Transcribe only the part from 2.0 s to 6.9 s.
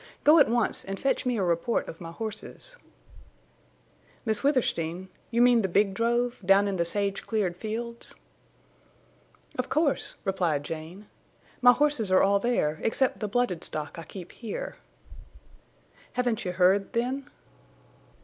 my horses." "Miss Withersteen!... You mean the big drove—down in the